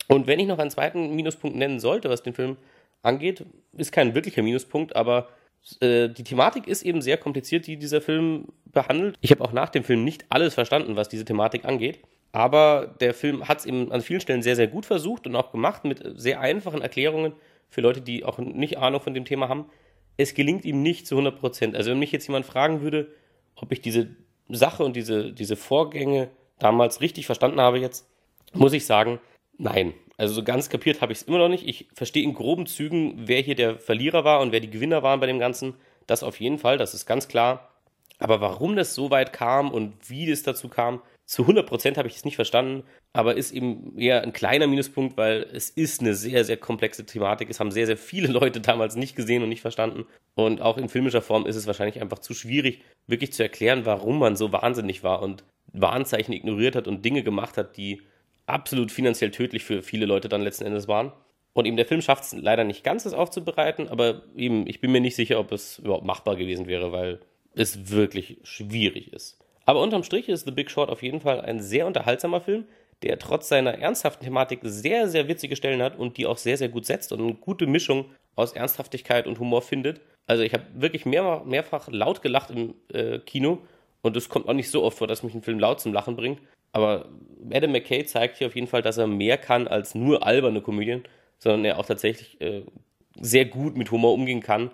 Und 0.09 0.27
wenn 0.27 0.41
ich 0.41 0.47
noch 0.47 0.59
einen 0.59 0.71
zweiten 0.71 1.15
Minuspunkt 1.15 1.57
nennen 1.57 1.81
sollte, 1.81 2.11
was 2.11 2.23
den 2.23 2.35
Film 2.35 2.57
angeht, 3.03 3.45
ist 3.73 3.93
kein 3.93 4.15
wirklicher 4.15 4.43
Minuspunkt, 4.43 4.97
aber 4.97 5.29
äh, 5.81 6.09
die 6.09 6.25
Thematik 6.25 6.67
ist 6.67 6.83
eben 6.83 7.01
sehr 7.01 7.17
kompliziert, 7.17 7.67
die 7.67 7.77
dieser 7.77 8.01
Film 8.01 8.49
behandelt. 8.67 9.17
Ich 9.21 9.31
habe 9.31 9.45
auch 9.45 9.53
nach 9.53 9.71
dem 9.71 9.85
Film 9.85 10.05
nicht 10.05 10.27
alles 10.29 10.55
verstanden, 10.55 10.97
was 10.97 11.09
diese 11.09 11.25
Thematik 11.25 11.65
angeht. 11.65 12.01
Aber 12.33 12.95
der 13.01 13.13
Film 13.13 13.47
hat 13.47 13.61
es 13.61 13.67
eben 13.67 13.93
an 13.93 14.01
vielen 14.01 14.21
Stellen 14.21 14.43
sehr, 14.43 14.57
sehr 14.57 14.67
gut 14.67 14.87
versucht 14.87 15.27
und 15.27 15.37
auch 15.37 15.53
gemacht 15.53 15.85
mit 15.85 16.03
sehr 16.17 16.41
einfachen 16.41 16.81
Erklärungen 16.81 17.35
für 17.69 17.83
Leute, 17.83 18.01
die 18.01 18.25
auch 18.25 18.39
nicht 18.39 18.79
Ahnung 18.79 19.01
von 19.01 19.15
dem 19.15 19.27
Thema 19.27 19.49
haben. 19.49 19.67
Es 20.17 20.35
gelingt 20.35 20.65
ihm 20.65 20.83
nicht 20.83 21.07
zu 21.07 21.15
100 21.17 21.39
Prozent. 21.39 21.77
Also 21.77 21.91
wenn 21.91 21.99
mich 21.99 22.13
jetzt 22.13 22.27
jemand 22.27 22.47
fragen 22.47 22.81
würde, 22.81 23.09
ob 23.55 23.71
ich 23.71 23.83
diese 23.83 24.09
Sache 24.49 24.83
und 24.83 24.97
diese, 24.97 25.33
diese 25.33 25.57
Vorgänge 25.57 26.31
damals 26.59 27.01
richtig 27.01 27.27
verstanden 27.27 27.61
habe 27.61 27.79
jetzt, 27.79 28.09
muss 28.55 28.73
ich 28.73 28.87
sagen, 28.87 29.21
nein. 29.59 29.95
Also 30.17 30.35
so 30.35 30.43
ganz 30.43 30.71
kapiert 30.71 31.01
habe 31.01 31.13
ich 31.13 31.21
es 31.21 31.25
immer 31.25 31.39
noch 31.39 31.49
nicht. 31.49 31.67
Ich 31.67 31.89
verstehe 31.95 32.23
in 32.23 32.35
groben 32.35 32.67
Zügen, 32.67 33.15
wer 33.27 33.41
hier 33.41 33.55
der 33.55 33.79
Verlierer 33.79 34.25
war 34.25 34.41
und 34.41 34.53
wer 34.53 34.61
die 34.61 34.71
Gewinner 34.71 35.03
waren 35.03 35.21
bei 35.21 35.27
dem 35.27 35.39
Ganzen. 35.39 35.75
Das 36.07 36.23
auf 36.23 36.41
jeden 36.41 36.59
Fall, 36.59 36.79
das 36.79 36.95
ist 36.95 37.07
ganz 37.07 37.29
klar. 37.29 37.69
Aber 38.19 38.41
warum 38.41 38.77
das 38.77 38.95
so 38.95 39.11
weit 39.11 39.33
kam 39.33 39.71
und 39.71 39.95
wie 40.09 40.31
es 40.31 40.43
dazu 40.43 40.69
kam, 40.69 41.03
zu 41.25 41.45
100% 41.45 41.97
habe 41.97 42.09
ich 42.09 42.17
es 42.17 42.25
nicht 42.25 42.37
verstanden, 42.37 42.85
aber 43.13 43.37
ist 43.37 43.53
eben 43.53 43.97
eher 43.97 44.23
ein 44.23 44.33
kleiner 44.33 44.67
Minuspunkt, 44.67 45.17
weil 45.17 45.47
es 45.53 45.71
ist 45.71 46.01
eine 46.01 46.15
sehr, 46.15 46.45
sehr 46.45 46.57
komplexe 46.57 47.07
Thematik. 47.07 47.49
Es 47.49 47.61
haben 47.61 47.71
sehr, 47.71 47.87
sehr 47.87 47.97
viele 47.97 48.29
Leute 48.33 48.61
damals 48.61 48.97
nicht 48.97 49.17
gesehen 49.17 49.43
und 49.43 49.49
nicht 49.49 49.63
verstanden. 49.63 50.05
Und 50.35 50.61
auch 50.61 50.79
in 50.79 50.89
filmischer 50.89 51.23
Form 51.23 51.47
ist 51.47 51.57
es 51.57 51.67
wahrscheinlich 51.67 52.01
einfach 52.01 52.19
zu 52.19 52.35
schwierig, 52.35 52.83
wirklich 53.07 53.33
zu 53.33 53.43
erklären, 53.43 53.87
warum 53.87 54.19
man 54.19 54.37
so 54.37 54.53
wahnsinnig 54.53 55.03
war 55.05 55.23
und 55.23 55.45
Warnzeichen 55.73 56.35
ignoriert 56.35 56.77
hat 56.77 56.87
und 56.89 57.05
Dinge 57.05 57.23
gemacht 57.23 57.57
hat, 57.57 57.77
die 57.77 58.03
absolut 58.47 58.91
finanziell 58.91 59.31
tödlich 59.31 59.65
für 59.65 59.83
viele 59.83 60.07
Leute 60.07 60.29
dann 60.29 60.43
letzten 60.43 60.65
Endes 60.65 60.89
waren. 60.89 61.13
Und 61.55 61.67
eben 61.67 61.77
der 61.77 61.87
Film 61.87 62.01
schafft 62.01 62.25
es 62.25 62.33
leider 62.33 62.65
nicht 62.65 62.83
ganz, 62.83 63.05
das 63.05 63.13
aufzubereiten, 63.13 63.89
aber 63.89 64.23
eben, 64.37 64.67
ich 64.67 64.81
bin 64.81 64.91
mir 64.91 65.01
nicht 65.01 65.17
sicher, 65.17 65.39
ob 65.39 65.53
es 65.53 65.79
überhaupt 65.79 66.05
machbar 66.05 66.37
gewesen 66.37 66.67
wäre, 66.67 66.93
weil 66.93 67.21
es 67.55 67.91
wirklich 67.91 68.39
schwierig 68.43 69.13
ist. 69.13 69.39
Aber 69.65 69.81
unterm 69.81 70.03
Strich 70.03 70.29
ist 70.29 70.45
The 70.45 70.51
Big 70.51 70.71
Short 70.71 70.91
auf 70.91 71.03
jeden 71.03 71.21
Fall 71.21 71.41
ein 71.41 71.61
sehr 71.61 71.87
unterhaltsamer 71.87 72.41
Film, 72.41 72.65
der 73.03 73.19
trotz 73.19 73.49
seiner 73.49 73.79
ernsthaften 73.79 74.25
Thematik 74.25 74.61
sehr, 74.63 75.09
sehr 75.09 75.29
witzige 75.29 75.57
Stellen 75.57 75.83
hat 75.83 75.99
und 75.99 76.17
die 76.17 76.27
auch 76.27 76.39
sehr, 76.39 76.57
sehr 76.57 76.69
gut 76.69 76.87
setzt 76.87 77.13
und 77.13 77.21
eine 77.21 77.35
gute 77.35 77.67
Mischung 77.67 78.07
aus 78.37 78.53
Ernsthaftigkeit 78.53 79.27
und 79.27 79.39
Humor 79.39 79.63
findet. 79.63 80.01
Also 80.27 80.43
ich 80.43 80.53
habe 80.53 80.65
wirklich 80.75 81.05
mehr, 81.05 81.43
mehrfach 81.45 81.89
laut 81.91 82.23
gelacht 82.23 82.51
im 82.51 82.75
äh, 82.93 83.19
Kino 83.19 83.59
und 84.03 84.17
es 84.17 84.29
kommt 84.29 84.49
auch 84.49 84.55
nicht 84.55 84.71
so 84.71 84.83
oft 84.83 84.99
vor, 84.99 85.07
dass 85.07 85.23
mich 85.23 85.35
ein 85.35 85.43
Film 85.43 85.59
laut 85.59 85.81
zum 85.81 85.93
Lachen 85.93 86.17
bringt. 86.17 86.41
Aber 86.73 87.09
Adam 87.53 87.73
McKay 87.73 88.05
zeigt 88.05 88.39
hier 88.39 88.47
auf 88.47 88.55
jeden 88.55 88.67
Fall, 88.67 88.83
dass 88.83 88.99
er 88.99 89.07
mehr 89.07 89.37
kann 89.37 89.69
als 89.69 89.95
nur 89.95 90.27
alberne 90.27 90.63
Komödien, 90.63 91.03
sondern 91.39 91.65
er 91.65 91.79
auch 91.79 91.87
tatsächlich 91.87 92.41
äh, 92.41 92.63
sehr 93.21 93.45
gut 93.45 93.77
mit 93.77 93.91
Humor 93.91 94.15
umgehen 94.15 94.41
kann 94.41 94.71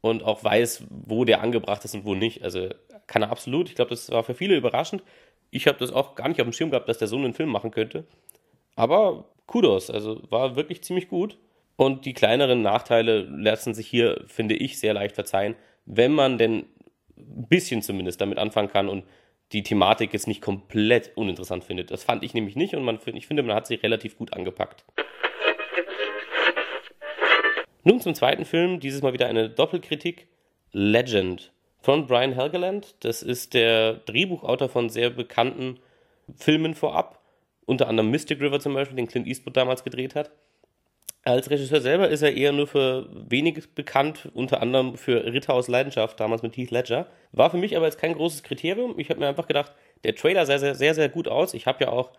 und 0.00 0.22
auch 0.22 0.44
weiß, 0.44 0.84
wo 0.90 1.24
der 1.24 1.40
angebracht 1.40 1.84
ist 1.84 1.94
und 1.94 2.04
wo 2.04 2.14
nicht. 2.14 2.42
Also 2.42 2.68
kann 3.08 3.22
er 3.22 3.30
absolut. 3.30 3.68
Ich 3.68 3.74
glaube, 3.74 3.90
das 3.90 4.10
war 4.10 4.22
für 4.22 4.34
viele 4.34 4.56
überraschend. 4.56 5.02
Ich 5.50 5.66
habe 5.66 5.78
das 5.78 5.92
auch 5.92 6.14
gar 6.14 6.28
nicht 6.28 6.40
auf 6.40 6.46
dem 6.46 6.52
Schirm 6.52 6.70
gehabt, 6.70 6.88
dass 6.88 6.98
der 6.98 7.08
so 7.08 7.16
einen 7.16 7.34
Film 7.34 7.48
machen 7.48 7.72
könnte. 7.72 8.04
Aber 8.76 9.24
Kudos, 9.46 9.90
also 9.90 10.22
war 10.30 10.54
wirklich 10.54 10.84
ziemlich 10.84 11.08
gut. 11.08 11.38
Und 11.76 12.04
die 12.04 12.12
kleineren 12.12 12.62
Nachteile 12.62 13.20
lassen 13.22 13.74
sich 13.74 13.88
hier, 13.88 14.24
finde 14.26 14.54
ich, 14.54 14.78
sehr 14.78 14.94
leicht 14.94 15.14
verzeihen, 15.14 15.56
wenn 15.86 16.12
man 16.12 16.38
denn 16.38 16.66
ein 17.16 17.46
bisschen 17.48 17.82
zumindest 17.82 18.20
damit 18.20 18.38
anfangen 18.38 18.68
kann 18.68 18.88
und 18.88 19.04
die 19.52 19.62
Thematik 19.62 20.12
jetzt 20.12 20.26
nicht 20.26 20.42
komplett 20.42 21.12
uninteressant 21.16 21.64
findet. 21.64 21.90
Das 21.90 22.04
fand 22.04 22.22
ich 22.22 22.34
nämlich 22.34 22.56
nicht 22.56 22.74
und 22.74 22.84
man, 22.84 22.98
ich 23.06 23.26
finde, 23.26 23.42
man 23.42 23.56
hat 23.56 23.66
sie 23.66 23.76
relativ 23.76 24.18
gut 24.18 24.32
angepackt. 24.34 24.84
Nun 27.84 28.00
zum 28.00 28.14
zweiten 28.14 28.44
Film, 28.44 28.80
dieses 28.80 29.00
Mal 29.00 29.12
wieder 29.14 29.28
eine 29.28 29.48
Doppelkritik. 29.48 30.28
Legend 30.72 31.52
von 31.80 32.06
Brian 32.06 32.32
Helgeland. 32.32 32.94
Das 33.00 33.22
ist 33.22 33.54
der 33.54 33.94
Drehbuchautor 33.94 34.68
von 34.68 34.88
sehr 34.88 35.10
bekannten 35.10 35.78
Filmen 36.36 36.74
vorab, 36.74 37.20
unter 37.66 37.88
anderem 37.88 38.10
Mystic 38.10 38.40
River 38.40 38.60
zum 38.60 38.74
Beispiel, 38.74 38.96
den 38.96 39.08
Clint 39.08 39.26
Eastwood 39.26 39.56
damals 39.56 39.84
gedreht 39.84 40.14
hat. 40.14 40.30
Als 41.24 41.50
Regisseur 41.50 41.80
selber 41.80 42.08
ist 42.08 42.22
er 42.22 42.34
eher 42.34 42.52
nur 42.52 42.66
für 42.66 43.06
wenig 43.28 43.74
bekannt, 43.74 44.30
unter 44.34 44.62
anderem 44.62 44.96
für 44.96 45.24
Ritter 45.24 45.52
aus 45.52 45.68
Leidenschaft, 45.68 46.18
damals 46.20 46.42
mit 46.42 46.56
Heath 46.56 46.70
Ledger. 46.70 47.06
War 47.32 47.50
für 47.50 47.58
mich 47.58 47.76
aber 47.76 47.86
jetzt 47.86 47.98
kein 47.98 48.14
großes 48.14 48.42
Kriterium. 48.42 48.98
Ich 48.98 49.10
habe 49.10 49.20
mir 49.20 49.28
einfach 49.28 49.46
gedacht, 49.46 49.72
der 50.04 50.14
Trailer 50.14 50.46
sah 50.46 50.58
sehr, 50.58 50.74
sehr, 50.74 50.94
sehr 50.94 51.08
gut 51.08 51.28
aus. 51.28 51.54
Ich 51.54 51.66
habe 51.66 51.84
ja 51.84 51.90
auch 51.90 52.12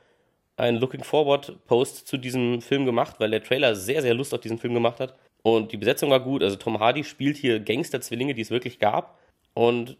einen 0.57 0.77
Looking 0.77 1.03
Forward 1.03 1.65
Post 1.65 2.07
zu 2.07 2.17
diesem 2.17 2.61
Film 2.61 2.85
gemacht, 2.85 3.15
weil 3.19 3.31
der 3.31 3.43
Trailer 3.43 3.75
sehr, 3.75 4.01
sehr 4.01 4.13
Lust 4.13 4.33
auf 4.33 4.41
diesen 4.41 4.59
Film 4.59 4.73
gemacht 4.73 4.99
hat. 4.99 5.15
Und 5.41 5.71
die 5.71 5.77
Besetzung 5.77 6.09
war 6.09 6.19
gut. 6.19 6.43
Also 6.43 6.57
Tom 6.57 6.79
Hardy 6.79 7.03
spielt 7.03 7.37
hier 7.37 7.59
Gangster-Zwillinge, 7.59 8.33
die 8.33 8.41
es 8.41 8.51
wirklich 8.51 8.77
gab. 8.79 9.17
Und 9.59 9.97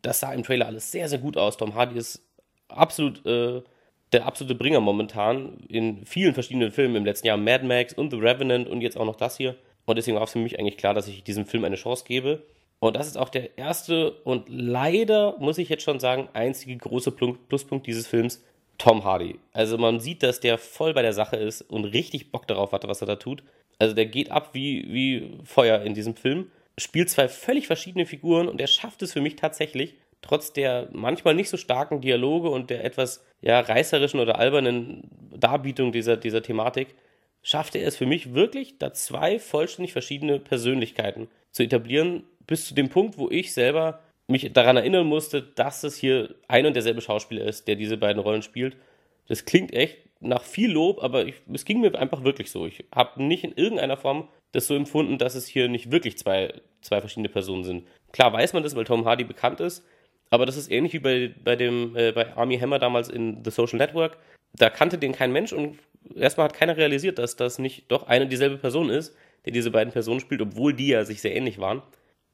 das 0.00 0.20
sah 0.20 0.32
im 0.32 0.42
Trailer 0.42 0.64
alles 0.64 0.90
sehr, 0.90 1.06
sehr 1.06 1.18
gut 1.18 1.36
aus. 1.36 1.58
Tom 1.58 1.74
Hardy 1.74 1.98
ist 1.98 2.26
absolut 2.68 3.26
äh, 3.26 3.60
der 4.14 4.24
absolute 4.24 4.54
Bringer 4.54 4.80
momentan 4.80 5.58
in 5.68 6.06
vielen 6.06 6.32
verschiedenen 6.32 6.72
Filmen 6.72 6.96
im 6.96 7.04
letzten 7.04 7.26
Jahr. 7.26 7.36
Mad 7.36 7.62
Max 7.66 7.92
und 7.92 8.10
The 8.10 8.16
Revenant 8.16 8.70
und 8.70 8.80
jetzt 8.80 8.96
auch 8.96 9.04
noch 9.04 9.16
das 9.16 9.36
hier. 9.36 9.54
Und 9.84 9.96
deswegen 9.96 10.16
war 10.16 10.24
es 10.24 10.32
für 10.32 10.38
mich 10.38 10.58
eigentlich 10.58 10.78
klar, 10.78 10.94
dass 10.94 11.08
ich 11.08 11.24
diesem 11.24 11.44
Film 11.44 11.64
eine 11.64 11.76
Chance 11.76 12.04
gebe. 12.06 12.42
Und 12.78 12.96
das 12.96 13.06
ist 13.06 13.18
auch 13.18 13.28
der 13.28 13.58
erste 13.58 14.12
und 14.24 14.48
leider, 14.48 15.36
muss 15.38 15.58
ich 15.58 15.68
jetzt 15.68 15.82
schon 15.82 16.00
sagen, 16.00 16.30
einzige 16.32 16.74
große 16.74 17.10
Pluspunkt 17.10 17.86
dieses 17.86 18.06
Films, 18.06 18.42
Tom 18.78 19.04
Hardy. 19.04 19.38
Also 19.52 19.76
man 19.76 20.00
sieht, 20.00 20.22
dass 20.22 20.40
der 20.40 20.56
voll 20.56 20.94
bei 20.94 21.02
der 21.02 21.12
Sache 21.12 21.36
ist 21.36 21.60
und 21.60 21.84
richtig 21.84 22.32
Bock 22.32 22.46
darauf 22.46 22.72
hat, 22.72 22.88
was 22.88 23.02
er 23.02 23.08
da 23.08 23.16
tut. 23.16 23.42
Also 23.78 23.94
der 23.94 24.06
geht 24.06 24.30
ab 24.30 24.54
wie, 24.54 24.90
wie 24.90 25.38
Feuer 25.44 25.82
in 25.82 25.92
diesem 25.92 26.16
Film 26.16 26.50
spielt 26.78 27.10
zwei 27.10 27.28
völlig 27.28 27.66
verschiedene 27.66 28.06
Figuren 28.06 28.48
und 28.48 28.60
er 28.60 28.66
schafft 28.66 29.02
es 29.02 29.12
für 29.12 29.20
mich 29.20 29.36
tatsächlich, 29.36 29.96
trotz 30.22 30.52
der 30.52 30.88
manchmal 30.92 31.34
nicht 31.34 31.48
so 31.48 31.56
starken 31.56 32.00
Dialoge 32.00 32.48
und 32.48 32.70
der 32.70 32.84
etwas 32.84 33.24
ja, 33.40 33.60
reißerischen 33.60 34.20
oder 34.20 34.38
albernen 34.38 35.08
Darbietung 35.36 35.92
dieser, 35.92 36.16
dieser 36.16 36.42
Thematik, 36.42 36.94
schafft 37.42 37.74
er 37.74 37.86
es 37.86 37.96
für 37.96 38.06
mich 38.06 38.34
wirklich, 38.34 38.78
da 38.78 38.92
zwei 38.92 39.38
vollständig 39.38 39.92
verschiedene 39.92 40.38
Persönlichkeiten 40.38 41.28
zu 41.50 41.64
etablieren, 41.64 42.22
bis 42.46 42.68
zu 42.68 42.74
dem 42.74 42.88
Punkt, 42.88 43.18
wo 43.18 43.28
ich 43.30 43.52
selber 43.52 44.00
mich 44.28 44.52
daran 44.52 44.76
erinnern 44.76 45.06
musste, 45.06 45.42
dass 45.42 45.82
es 45.82 45.96
hier 45.96 46.34
ein 46.48 46.66
und 46.66 46.74
derselbe 46.74 47.00
Schauspieler 47.00 47.44
ist, 47.44 47.66
der 47.66 47.76
diese 47.76 47.96
beiden 47.96 48.22
Rollen 48.22 48.42
spielt. 48.42 48.76
Das 49.26 49.44
klingt 49.44 49.72
echt 49.72 49.98
nach 50.22 50.42
viel 50.42 50.70
Lob, 50.72 51.02
aber 51.02 51.26
ich, 51.26 51.34
es 51.52 51.64
ging 51.64 51.80
mir 51.80 51.98
einfach 51.98 52.24
wirklich 52.24 52.50
so. 52.50 52.66
Ich 52.66 52.84
habe 52.94 53.22
nicht 53.22 53.44
in 53.44 53.52
irgendeiner 53.52 53.96
Form 53.96 54.28
das 54.52 54.66
so 54.66 54.74
empfunden, 54.74 55.18
dass 55.18 55.34
es 55.34 55.46
hier 55.46 55.68
nicht 55.68 55.90
wirklich 55.90 56.18
zwei, 56.18 56.52
zwei 56.80 57.00
verschiedene 57.00 57.28
Personen 57.28 57.64
sind. 57.64 57.86
Klar 58.12 58.32
weiß 58.32 58.52
man 58.52 58.62
das, 58.62 58.76
weil 58.76 58.84
Tom 58.84 59.04
Hardy 59.04 59.24
bekannt 59.24 59.60
ist, 59.60 59.84
aber 60.30 60.46
das 60.46 60.56
ist 60.56 60.70
ähnlich 60.70 60.92
wie 60.92 60.98
bei, 60.98 61.34
bei, 61.42 61.56
dem, 61.56 61.96
äh, 61.96 62.12
bei 62.12 62.34
Army 62.36 62.58
Hammer 62.58 62.78
damals 62.78 63.08
in 63.08 63.42
The 63.44 63.50
Social 63.50 63.78
Network. 63.78 64.18
Da 64.54 64.70
kannte 64.70 64.98
den 64.98 65.12
kein 65.12 65.32
Mensch 65.32 65.52
und 65.52 65.78
erstmal 66.14 66.44
hat 66.44 66.54
keiner 66.54 66.76
realisiert, 66.76 67.18
dass 67.18 67.36
das 67.36 67.58
nicht 67.58 67.90
doch 67.90 68.06
eine 68.06 68.26
dieselbe 68.26 68.58
Person 68.58 68.90
ist, 68.90 69.16
der 69.44 69.52
diese 69.52 69.70
beiden 69.70 69.92
Personen 69.92 70.20
spielt, 70.20 70.42
obwohl 70.42 70.74
die 70.74 70.88
ja 70.88 71.04
sich 71.04 71.20
sehr 71.20 71.34
ähnlich 71.34 71.58
waren. 71.58 71.82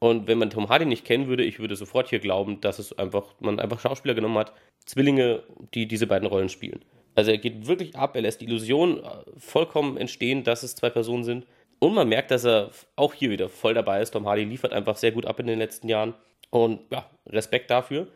Und 0.01 0.29
wenn 0.29 0.39
man 0.39 0.51
Tom 0.51 0.69
Hardy 0.69 0.85
nicht 0.85 1.05
kennen 1.05 1.27
würde, 1.27 1.45
ich 1.45 1.59
würde 1.59 1.75
sofort 1.75 2.09
hier 2.09 2.21
glauben, 2.21 2.61
dass 2.61 2.79
es 2.79 2.97
einfach, 2.97 3.35
man 3.41 3.59
einfach 3.59 3.81
Schauspieler 3.81 4.15
genommen 4.15 4.39
hat, 4.39 4.53
Zwillinge, 4.85 5.43
die 5.75 5.87
diese 5.87 6.07
beiden 6.07 6.29
Rollen 6.29 6.49
spielen. 6.49 6.85
Also 7.19 7.33
er 7.33 7.39
geht 7.39 7.67
wirklich 7.67 7.97
ab, 7.97 8.15
er 8.15 8.23
lässt 8.23 8.41
die 8.41 8.45
Illusion 8.45 9.03
äh, 9.03 9.09
vollkommen 9.39 9.97
entstehen, 9.97 10.45
dass 10.45 10.63
es 10.63 10.77
zwei 10.77 10.89
Personen 10.89 11.25
sind 11.25 11.47
Und 11.81 11.93
man 11.93 12.09
merkt, 12.09 12.31
dass 12.31 12.45
er 12.45 12.71
auch 12.95 13.13
hier 13.13 13.31
wieder 13.31 13.49
voll 13.49 13.75
dabei 13.75 14.01
ist. 14.01 14.13
Tom 14.13 14.25
Hardy 14.25 14.45
liefert 14.45 14.73
einfach 14.73 14.97
sehr 14.97 15.11
gut 15.11 15.27
ab 15.27 15.41
in 15.41 15.49
den 15.49 15.59
letzten 15.59 15.89
Jahren. 15.89 16.15
Und 16.51 16.79
ja, 16.93 17.11
Respekt 17.27 17.73
dafür. 17.73 18.07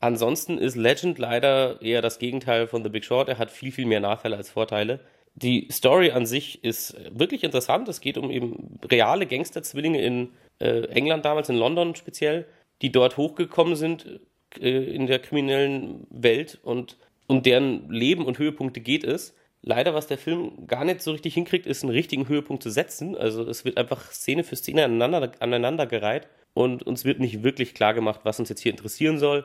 Ansonsten 0.00 0.58
ist 0.58 0.74
Legend 0.74 1.20
leider 1.20 1.80
eher 1.80 2.02
das 2.02 2.18
Gegenteil 2.18 2.66
von 2.66 2.82
The 2.82 2.88
Big 2.88 3.04
Short. 3.04 3.28
Er 3.28 3.38
hat 3.38 3.52
viel, 3.52 3.70
viel 3.70 3.86
mehr 3.86 4.00
Nachteile 4.00 4.36
als 4.36 4.50
Vorteile. 4.50 4.98
Die 5.36 5.68
Story 5.70 6.10
an 6.10 6.26
sich 6.26 6.64
ist 6.64 6.96
wirklich 7.16 7.44
interessant. 7.44 7.86
Es 7.86 8.00
geht 8.00 8.18
um 8.18 8.28
eben 8.28 8.80
reale 8.90 9.26
Gangsterzwillinge 9.26 10.02
in 10.02 10.30
äh, 10.58 10.80
England 10.88 11.24
damals, 11.24 11.48
in 11.48 11.54
London 11.54 11.94
speziell, 11.94 12.44
die 12.82 12.90
dort 12.90 13.18
hochgekommen 13.18 13.76
sind 13.76 14.18
äh, 14.60 14.68
in 14.68 15.06
der 15.06 15.20
kriminellen 15.20 16.08
Welt 16.10 16.58
und 16.64 16.96
um 17.28 17.42
deren 17.42 17.88
Leben 17.90 18.26
und 18.26 18.38
Höhepunkte 18.38 18.80
geht 18.80 19.04
es. 19.04 19.36
Leider, 19.62 19.94
was 19.94 20.06
der 20.06 20.18
Film 20.18 20.66
gar 20.66 20.84
nicht 20.84 21.02
so 21.02 21.12
richtig 21.12 21.34
hinkriegt, 21.34 21.66
ist 21.66 21.84
einen 21.84 21.92
richtigen 21.92 22.26
Höhepunkt 22.26 22.62
zu 22.62 22.70
setzen. 22.70 23.16
Also 23.16 23.48
es 23.48 23.64
wird 23.64 23.76
einfach 23.76 24.10
Szene 24.10 24.42
für 24.42 24.56
Szene 24.56 24.84
aneinander, 24.84 25.32
aneinandergereiht 25.40 26.26
und 26.54 26.82
uns 26.82 27.04
wird 27.04 27.20
nicht 27.20 27.42
wirklich 27.42 27.74
klar 27.74 27.94
gemacht, 27.94 28.20
was 28.24 28.40
uns 28.40 28.48
jetzt 28.48 28.62
hier 28.62 28.72
interessieren 28.72 29.18
soll 29.18 29.44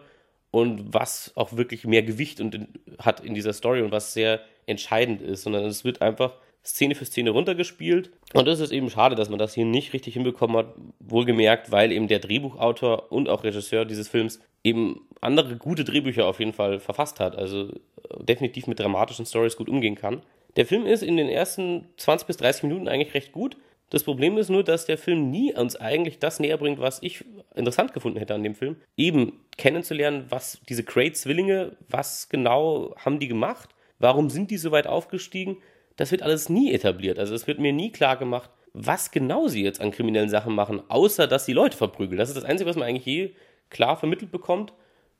und 0.51 0.93
was 0.93 1.33
auch 1.35 1.57
wirklich 1.57 1.85
mehr 1.85 2.03
Gewicht 2.03 2.39
und 2.39 2.55
in, 2.55 2.67
hat 2.99 3.19
in 3.19 3.33
dieser 3.33 3.53
Story 3.53 3.81
und 3.81 3.91
was 3.91 4.13
sehr 4.13 4.41
entscheidend 4.65 5.21
ist, 5.21 5.43
sondern 5.43 5.65
es 5.65 5.83
wird 5.83 6.01
einfach 6.01 6.37
Szene 6.63 6.95
für 6.95 7.05
Szene 7.05 7.31
runtergespielt. 7.31 8.11
Und 8.33 8.47
das 8.47 8.59
ist 8.59 8.71
eben 8.71 8.89
schade, 8.89 9.15
dass 9.15 9.29
man 9.29 9.39
das 9.39 9.53
hier 9.53 9.65
nicht 9.65 9.93
richtig 9.93 10.13
hinbekommen 10.13 10.55
hat. 10.55 10.75
Wohlgemerkt, 10.99 11.71
weil 11.71 11.91
eben 11.91 12.07
der 12.07 12.19
Drehbuchautor 12.19 13.11
und 13.11 13.27
auch 13.27 13.43
Regisseur 13.43 13.83
dieses 13.83 14.07
Films 14.07 14.39
eben 14.63 15.01
andere 15.23 15.55
gute 15.55 15.83
Drehbücher 15.83 16.25
auf 16.25 16.39
jeden 16.39 16.53
Fall 16.53 16.79
verfasst 16.79 17.19
hat. 17.19 17.35
Also 17.35 17.69
äh, 17.69 18.23
definitiv 18.23 18.67
mit 18.67 18.79
dramatischen 18.79 19.25
Stories 19.25 19.57
gut 19.57 19.69
umgehen 19.69 19.95
kann. 19.95 20.21
Der 20.55 20.65
Film 20.65 20.85
ist 20.85 21.03
in 21.03 21.17
den 21.17 21.29
ersten 21.29 21.87
20 21.97 22.27
bis 22.27 22.37
30 22.37 22.63
Minuten 22.63 22.87
eigentlich 22.87 23.13
recht 23.13 23.31
gut. 23.31 23.57
Das 23.89 24.03
Problem 24.03 24.37
ist 24.37 24.49
nur, 24.49 24.63
dass 24.63 24.85
der 24.85 24.97
Film 24.97 25.29
nie 25.29 25.53
uns 25.53 25.75
eigentlich 25.75 26.17
das 26.19 26.39
näher 26.39 26.57
bringt, 26.57 26.79
was 26.79 27.01
ich 27.03 27.23
interessant 27.55 27.93
gefunden 27.93 28.17
hätte 28.17 28.33
an 28.33 28.43
dem 28.43 28.55
Film. 28.55 28.77
Eben 28.97 29.39
kennenzulernen, 29.57 30.25
was 30.29 30.59
diese 30.67 30.83
Cray-Zwillinge, 30.83 31.75
was 31.89 32.29
genau 32.29 32.95
haben 32.97 33.19
die 33.19 33.27
gemacht? 33.27 33.69
Warum 33.99 34.29
sind 34.29 34.49
die 34.49 34.57
so 34.57 34.71
weit 34.71 34.87
aufgestiegen? 34.87 35.57
Das 35.95 36.11
wird 36.11 36.23
alles 36.23 36.49
nie 36.49 36.73
etabliert. 36.73 37.19
Also 37.19 37.35
es 37.35 37.45
wird 37.45 37.59
mir 37.59 37.71
nie 37.71 37.91
klar 37.91 38.17
gemacht, 38.17 38.49
was 38.73 39.11
genau 39.11 39.47
sie 39.47 39.63
jetzt 39.63 39.79
an 39.79 39.91
kriminellen 39.91 40.29
Sachen 40.29 40.55
machen, 40.55 40.81
außer 40.89 41.27
dass 41.27 41.45
sie 41.45 41.53
Leute 41.53 41.77
verprügeln. 41.77 42.17
Das 42.17 42.29
ist 42.29 42.35
das 42.35 42.45
Einzige, 42.45 42.69
was 42.69 42.75
man 42.75 42.87
eigentlich 42.87 43.05
je 43.05 43.35
klar 43.69 43.95
vermittelt 43.97 44.31
bekommt. 44.31 44.73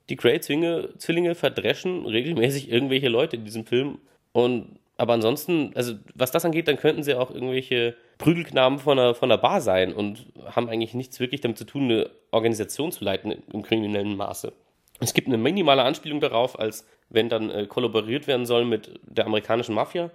Die 0.10 0.16
Cray-Zwillinge 0.16 1.36
verdreschen 1.36 2.06
regelmäßig 2.06 2.70
irgendwelche 2.70 3.10
Leute 3.10 3.38
in 3.38 3.46
diesem 3.46 3.66
Film. 3.66 4.00
Und 4.32 4.80
aber 4.98 5.14
ansonsten, 5.14 5.72
also 5.76 5.96
was 6.14 6.32
das 6.32 6.46
angeht, 6.46 6.68
dann 6.68 6.78
könnten 6.78 7.04
sie 7.04 7.16
auch 7.16 7.32
irgendwelche 7.32 7.96
Prügelknaben 8.20 8.80
von 8.80 8.98
der, 8.98 9.16
von 9.16 9.30
der 9.30 9.38
Bar 9.38 9.60
sein 9.62 9.92
und 9.94 10.28
haben 10.46 10.70
eigentlich 10.70 10.94
nichts 10.94 11.20
wirklich 11.20 11.42
damit 11.42 11.58
zu 11.58 11.66
tun, 11.66 11.86
eine 11.86 12.10
Organisation 12.32 12.92
zu 12.92 13.04
leiten 13.04 13.32
im 13.52 13.64
kriminellen 13.64 14.16
Maße. 14.16 14.54
Es 15.00 15.14
gibt 15.14 15.28
eine 15.28 15.38
minimale 15.38 15.84
Anspielung 15.84 16.20
darauf, 16.20 16.60
als 16.60 16.86
wenn 17.10 17.28
dann 17.28 17.50
äh, 17.50 17.66
kollaboriert 17.66 18.28
werden 18.28 18.46
soll 18.46 18.66
mit 18.66 19.00
der 19.04 19.26
amerikanischen 19.26 19.74
Mafia. 19.76 20.12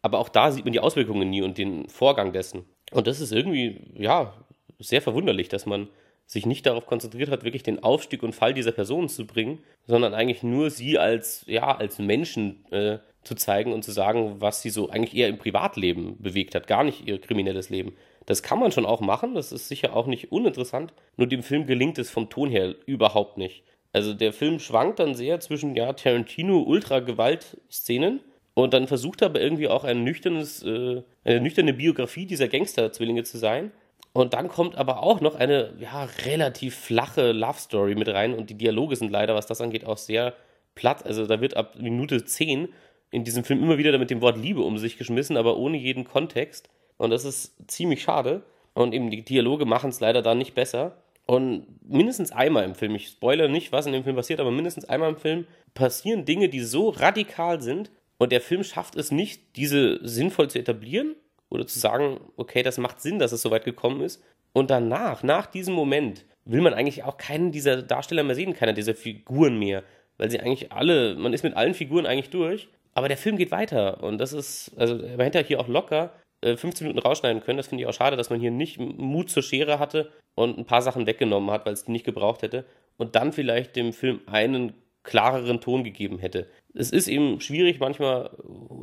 Aber 0.00 0.18
auch 0.18 0.28
da 0.28 0.50
sieht 0.50 0.64
man 0.64 0.72
die 0.72 0.80
Auswirkungen 0.80 1.30
nie 1.30 1.42
und 1.42 1.58
den 1.58 1.88
Vorgang 1.88 2.32
dessen. 2.32 2.64
Und 2.90 3.06
das 3.06 3.20
ist 3.20 3.32
irgendwie, 3.32 3.80
ja, 3.94 4.34
sehr 4.78 5.02
verwunderlich, 5.02 5.48
dass 5.48 5.66
man 5.66 5.88
sich 6.32 6.46
nicht 6.46 6.64
darauf 6.64 6.86
konzentriert 6.86 7.30
hat, 7.30 7.44
wirklich 7.44 7.62
den 7.62 7.82
Aufstieg 7.82 8.22
und 8.22 8.34
Fall 8.34 8.54
dieser 8.54 8.72
Person 8.72 9.10
zu 9.10 9.26
bringen, 9.26 9.58
sondern 9.86 10.14
eigentlich 10.14 10.42
nur 10.42 10.70
sie 10.70 10.98
als, 10.98 11.44
ja, 11.46 11.76
als 11.76 11.98
Menschen 11.98 12.64
äh, 12.72 13.00
zu 13.22 13.34
zeigen 13.34 13.74
und 13.74 13.84
zu 13.84 13.92
sagen, 13.92 14.36
was 14.38 14.62
sie 14.62 14.70
so 14.70 14.88
eigentlich 14.88 15.14
eher 15.14 15.28
im 15.28 15.36
Privatleben 15.36 16.16
bewegt 16.18 16.54
hat, 16.54 16.66
gar 16.66 16.84
nicht 16.84 17.06
ihr 17.06 17.20
kriminelles 17.20 17.68
Leben. 17.68 17.92
Das 18.24 18.42
kann 18.42 18.58
man 18.58 18.72
schon 18.72 18.86
auch 18.86 19.02
machen, 19.02 19.34
das 19.34 19.52
ist 19.52 19.68
sicher 19.68 19.94
auch 19.94 20.06
nicht 20.06 20.32
uninteressant, 20.32 20.94
nur 21.18 21.26
dem 21.26 21.42
Film 21.42 21.66
gelingt 21.66 21.98
es 21.98 22.10
vom 22.10 22.30
Ton 22.30 22.48
her 22.48 22.76
überhaupt 22.86 23.36
nicht. 23.36 23.62
Also 23.92 24.14
der 24.14 24.32
Film 24.32 24.58
schwankt 24.58 25.00
dann 25.00 25.14
sehr 25.14 25.38
zwischen 25.40 25.76
ja, 25.76 25.92
Tarantino-Ultra-Gewalt-Szenen 25.92 28.20
und 28.54 28.72
dann 28.72 28.86
versucht 28.86 29.20
er 29.20 29.26
aber 29.26 29.42
irgendwie 29.42 29.68
auch 29.68 29.84
ein 29.84 30.02
nüchternes, 30.02 30.62
äh, 30.62 31.02
eine 31.24 31.42
nüchterne 31.42 31.74
Biografie 31.74 32.24
dieser 32.24 32.48
Gangster-Zwillinge 32.48 33.24
zu 33.24 33.36
sein. 33.36 33.70
Und 34.12 34.34
dann 34.34 34.48
kommt 34.48 34.76
aber 34.76 35.02
auch 35.02 35.20
noch 35.20 35.36
eine 35.36 35.72
ja, 35.78 36.06
relativ 36.26 36.76
flache 36.76 37.32
Love-Story 37.32 37.94
mit 37.94 38.08
rein 38.08 38.34
und 38.34 38.50
die 38.50 38.58
Dialoge 38.58 38.96
sind 38.96 39.10
leider, 39.10 39.34
was 39.34 39.46
das 39.46 39.60
angeht, 39.60 39.86
auch 39.86 39.96
sehr 39.96 40.34
platt. 40.74 41.06
Also 41.06 41.26
da 41.26 41.40
wird 41.40 41.56
ab 41.56 41.76
Minute 41.78 42.24
10 42.24 42.68
in 43.10 43.24
diesem 43.24 43.44
Film 43.44 43.62
immer 43.62 43.78
wieder 43.78 43.96
mit 43.98 44.10
dem 44.10 44.20
Wort 44.20 44.36
Liebe 44.36 44.62
um 44.62 44.76
sich 44.76 44.98
geschmissen, 44.98 45.36
aber 45.36 45.56
ohne 45.56 45.78
jeden 45.78 46.04
Kontext. 46.04 46.68
Und 46.98 47.10
das 47.10 47.24
ist 47.24 47.54
ziemlich 47.68 48.02
schade. 48.02 48.42
Und 48.74 48.94
eben 48.94 49.10
die 49.10 49.24
Dialoge 49.24 49.64
machen 49.64 49.90
es 49.90 50.00
leider 50.00 50.22
dann 50.22 50.38
nicht 50.38 50.54
besser. 50.54 50.96
Und 51.24 51.66
mindestens 51.88 52.32
einmal 52.32 52.64
im 52.64 52.74
Film, 52.74 52.94
ich 52.94 53.08
spoilere 53.08 53.48
nicht, 53.48 53.72
was 53.72 53.86
in 53.86 53.92
dem 53.92 54.04
Film 54.04 54.16
passiert, 54.16 54.40
aber 54.40 54.50
mindestens 54.50 54.86
einmal 54.86 55.10
im 55.10 55.16
Film 55.16 55.46
passieren 55.72 56.24
Dinge, 56.24 56.48
die 56.48 56.60
so 56.60 56.90
radikal 56.90 57.62
sind. 57.62 57.90
Und 58.18 58.32
der 58.32 58.40
Film 58.40 58.62
schafft 58.62 58.96
es 58.96 59.10
nicht, 59.10 59.56
diese 59.56 60.06
sinnvoll 60.06 60.50
zu 60.50 60.58
etablieren 60.58 61.16
oder 61.52 61.66
zu 61.66 61.78
sagen, 61.78 62.18
okay, 62.36 62.62
das 62.62 62.78
macht 62.78 63.00
Sinn, 63.00 63.18
dass 63.18 63.32
es 63.32 63.42
so 63.42 63.50
weit 63.50 63.64
gekommen 63.64 64.00
ist. 64.00 64.22
Und 64.52 64.70
danach, 64.70 65.22
nach 65.22 65.46
diesem 65.46 65.74
Moment, 65.74 66.24
will 66.44 66.62
man 66.62 66.74
eigentlich 66.74 67.04
auch 67.04 67.18
keinen 67.18 67.52
dieser 67.52 67.82
Darsteller 67.82 68.22
mehr 68.22 68.34
sehen, 68.34 68.54
keiner 68.54 68.72
dieser 68.72 68.94
Figuren 68.94 69.58
mehr. 69.58 69.84
Weil 70.16 70.30
sie 70.30 70.40
eigentlich 70.40 70.72
alle, 70.72 71.14
man 71.14 71.32
ist 71.32 71.44
mit 71.44 71.56
allen 71.56 71.74
Figuren 71.74 72.06
eigentlich 72.06 72.30
durch. 72.30 72.68
Aber 72.94 73.08
der 73.08 73.16
Film 73.16 73.36
geht 73.36 73.50
weiter 73.50 74.02
und 74.02 74.18
das 74.18 74.32
ist, 74.32 74.72
also 74.76 74.96
man 74.96 75.20
hätte 75.20 75.42
hier 75.42 75.60
auch 75.60 75.68
locker 75.68 76.12
äh, 76.42 76.56
15 76.56 76.86
Minuten 76.86 77.06
rausschneiden 77.06 77.42
können. 77.42 77.56
Das 77.56 77.68
finde 77.68 77.82
ich 77.82 77.88
auch 77.88 77.94
schade, 77.94 78.16
dass 78.16 78.28
man 78.28 78.40
hier 78.40 78.50
nicht 78.50 78.78
Mut 78.78 79.30
zur 79.30 79.42
Schere 79.42 79.78
hatte 79.78 80.10
und 80.34 80.58
ein 80.58 80.66
paar 80.66 80.82
Sachen 80.82 81.06
weggenommen 81.06 81.50
hat, 81.50 81.64
weil 81.64 81.72
es 81.72 81.84
die 81.84 81.92
nicht 81.92 82.04
gebraucht 82.04 82.42
hätte. 82.42 82.66
Und 82.98 83.14
dann 83.14 83.32
vielleicht 83.32 83.76
dem 83.76 83.92
Film 83.92 84.20
einen 84.26 84.74
klareren 85.04 85.60
Ton 85.60 85.84
gegeben 85.84 86.18
hätte. 86.18 86.48
Es 86.74 86.90
ist 86.90 87.08
eben 87.08 87.40
schwierig, 87.40 87.80
manchmal 87.80 88.30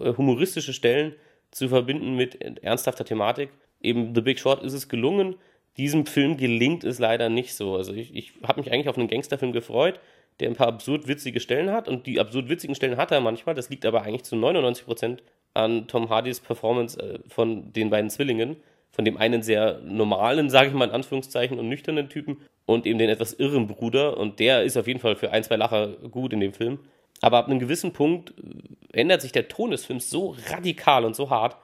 äh, 0.02 0.14
humoristische 0.16 0.74
Stellen 0.74 1.16
zu 1.52 1.70
verbinden 1.70 2.16
mit 2.16 2.36
ernsthafter 2.64 3.06
Thematik. 3.06 3.50
Eben 3.82 4.14
The 4.14 4.22
Big 4.22 4.40
Short 4.40 4.64
ist 4.64 4.74
es 4.74 4.90
gelungen. 4.90 5.36
Diesem 5.78 6.06
Film 6.06 6.38
gelingt 6.38 6.84
es 6.84 7.00
leider 7.00 7.30
nicht 7.30 7.54
so. 7.54 7.76
Also 7.76 7.94
ich, 7.94 8.14
ich 8.14 8.34
habe 8.44 8.60
mich 8.60 8.72
eigentlich 8.72 8.90
auf 8.90 8.98
einen 8.98 9.08
Gangsterfilm 9.08 9.54
gefreut, 9.54 10.00
der 10.40 10.50
ein 10.50 10.56
paar 10.56 10.68
absurd 10.68 11.08
witzige 11.08 11.40
Stellen 11.40 11.72
hat 11.72 11.88
und 11.88 12.06
die 12.06 12.20
absurd 12.20 12.50
witzigen 12.50 12.76
Stellen 12.76 12.98
hat 12.98 13.12
er 13.12 13.22
manchmal. 13.22 13.56
Das 13.56 13.70
liegt 13.70 13.86
aber 13.86 14.02
eigentlich 14.04 14.24
zu 14.24 14.36
99 14.36 14.86
Prozent 14.86 15.24
an 15.54 15.88
Tom 15.88 16.10
Hardys 16.10 16.40
Performance 16.40 17.00
äh, 17.00 17.20
von 17.28 17.72
den 17.74 17.90
beiden 17.90 18.10
Zwillingen. 18.10 18.58
Von 18.92 19.06
dem 19.06 19.18
einen 19.18 19.44
sehr 19.44 19.80
normalen, 19.84 20.50
sage 20.50 20.70
ich 20.70 20.74
mal 20.74 20.88
in 20.88 20.96
Anführungszeichen, 20.96 21.60
und 21.60 21.70
nüchternen 21.70 22.10
Typen 22.10 22.38
und 22.66 22.86
eben 22.86 23.00
den 23.00 23.10
etwas 23.10 23.34
irren 23.34 23.68
Bruder. 23.68 24.18
Und 24.18 24.40
der 24.40 24.64
ist 24.64 24.78
auf 24.78 24.88
jeden 24.88 25.00
Fall 25.00 25.16
für 25.16 25.32
ein, 25.32 25.44
zwei 25.44 25.58
Lacher 25.58 25.88
gut 26.10 26.34
in 26.34 26.40
dem 26.40 26.54
Film. 26.54 26.80
Aber 27.22 27.38
ab 27.38 27.48
einem 27.48 27.60
gewissen 27.60 27.94
Punkt 27.94 28.32
äh, 28.32 29.00
ändert 29.00 29.22
sich 29.22 29.32
der 29.32 29.48
Ton 29.48 29.72
des 29.72 29.86
Films 29.86 30.10
so 30.10 30.36
radikal 30.48 31.06
und 31.06 31.16
so 31.16 31.30
hart, 31.30 31.58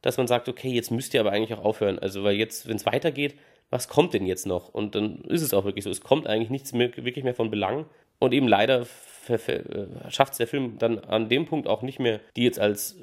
dass 0.00 0.16
man 0.16 0.26
sagt, 0.26 0.48
okay, 0.48 0.70
jetzt 0.70 0.90
müsst 0.90 1.14
ihr 1.14 1.20
aber 1.20 1.32
eigentlich 1.32 1.56
auch 1.56 1.64
aufhören. 1.64 1.98
Also, 1.98 2.24
weil 2.24 2.36
jetzt, 2.36 2.68
wenn 2.68 2.76
es 2.76 2.86
weitergeht, 2.86 3.36
was 3.70 3.88
kommt 3.88 4.14
denn 4.14 4.26
jetzt 4.26 4.46
noch? 4.46 4.68
Und 4.68 4.94
dann 4.94 5.22
ist 5.22 5.42
es 5.42 5.54
auch 5.54 5.64
wirklich 5.64 5.84
so. 5.84 5.90
Es 5.90 6.02
kommt 6.02 6.26
eigentlich 6.26 6.50
nichts 6.50 6.72
mehr, 6.72 6.94
wirklich 6.96 7.24
mehr 7.24 7.34
von 7.34 7.50
Belang. 7.50 7.86
Und 8.18 8.32
eben 8.34 8.46
leider 8.46 8.86
schafft 10.08 10.32
es 10.32 10.38
der 10.38 10.46
Film 10.46 10.78
dann 10.78 10.98
an 10.98 11.28
dem 11.28 11.46
Punkt 11.46 11.68
auch 11.68 11.82
nicht 11.82 11.98
mehr, 11.98 12.20
die 12.36 12.44
jetzt 12.44 12.58
als 12.58 12.96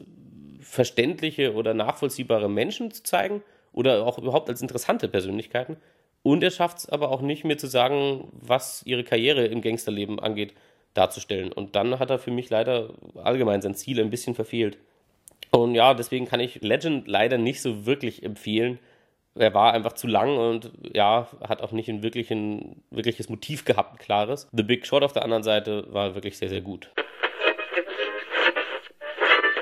verständliche 0.59 1.53
oder 1.53 1.73
nachvollziehbare 1.73 2.49
Menschen 2.49 2.91
zu 2.91 3.03
zeigen 3.03 3.41
oder 3.71 4.05
auch 4.05 4.17
überhaupt 4.17 4.49
als 4.49 4.61
interessante 4.61 5.07
Persönlichkeiten. 5.07 5.77
Und 6.21 6.43
er 6.43 6.51
schafft 6.51 6.79
es 6.79 6.89
aber 6.89 7.09
auch 7.11 7.21
nicht 7.21 7.45
mehr 7.45 7.57
zu 7.57 7.67
sagen, 7.67 8.27
was 8.33 8.83
ihre 8.85 9.03
Karriere 9.03 9.45
im 9.45 9.61
Gangsterleben 9.61 10.19
angeht, 10.19 10.53
darzustellen. 10.93 11.51
Und 11.51 11.75
dann 11.75 11.99
hat 11.99 12.09
er 12.09 12.19
für 12.19 12.31
mich 12.31 12.49
leider 12.49 12.89
allgemein 13.15 13.61
sein 13.61 13.75
Ziel 13.75 13.99
ein 13.99 14.09
bisschen 14.09 14.35
verfehlt. 14.35 14.77
Und 15.51 15.75
ja, 15.75 15.93
deswegen 15.93 16.25
kann 16.25 16.39
ich 16.39 16.61
Legend 16.61 17.07
leider 17.07 17.37
nicht 17.37 17.61
so 17.61 17.85
wirklich 17.85 18.23
empfehlen 18.23 18.79
er 19.35 19.53
war 19.53 19.73
einfach 19.73 19.93
zu 19.93 20.07
lang 20.07 20.37
und 20.37 20.71
ja, 20.93 21.27
hat 21.47 21.61
auch 21.61 21.71
nicht 21.71 21.89
ein, 21.89 22.03
wirklich 22.03 22.31
ein 22.31 22.83
wirkliches 22.91 23.29
Motiv 23.29 23.65
gehabt, 23.65 23.93
ein 23.93 23.97
klares. 23.97 24.47
The 24.51 24.63
Big 24.63 24.85
Shot 24.85 25.03
auf 25.03 25.13
der 25.13 25.23
anderen 25.23 25.43
Seite 25.43 25.85
war 25.93 26.15
wirklich 26.15 26.37
sehr, 26.37 26.49
sehr 26.49 26.61
gut. 26.61 26.91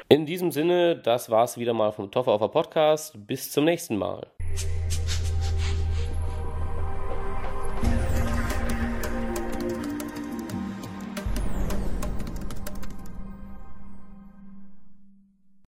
In 0.10 0.25
diesem 0.25 0.51
Sinne, 0.51 0.96
das 0.96 1.29
war's 1.29 1.57
wieder 1.57 1.74
mal 1.74 1.91
vom 1.91 2.12
Toffer 2.12 2.31
auf 2.31 2.51
Podcast. 2.51 3.27
Bis 3.27 3.51
zum 3.51 3.65
nächsten 3.65 3.98
Mal. 3.98 4.27